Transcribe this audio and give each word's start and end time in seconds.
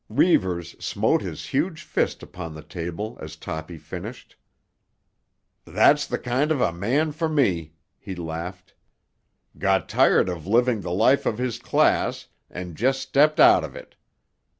Reivers 0.09 0.71
smote 0.83 1.21
his 1.21 1.45
huge 1.49 1.83
fist 1.83 2.23
upon 2.23 2.55
the 2.55 2.63
table 2.63 3.19
as 3.21 3.35
Toppy 3.35 3.77
finished. 3.77 4.35
"That's 5.63 6.07
the 6.07 6.17
kind 6.17 6.51
of 6.51 6.59
a 6.59 6.73
man 6.73 7.11
for 7.11 7.29
me!" 7.29 7.73
he 7.99 8.15
laughed. 8.15 8.73
"Got 9.59 9.87
tired 9.87 10.27
of 10.27 10.47
living 10.47 10.81
the 10.81 10.89
life 10.89 11.27
of 11.27 11.37
his 11.37 11.59
class, 11.59 12.25
and 12.49 12.75
just 12.75 12.99
stepped 12.99 13.39
out 13.39 13.63
of 13.63 13.75
it. 13.75 13.93